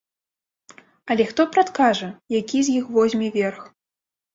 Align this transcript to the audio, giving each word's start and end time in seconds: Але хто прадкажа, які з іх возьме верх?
Але 1.13 1.23
хто 1.33 1.47
прадкажа, 1.57 2.11
які 2.41 2.59
з 2.67 2.83
іх 2.83 2.93
возьме 3.01 3.27
верх? 3.41 3.61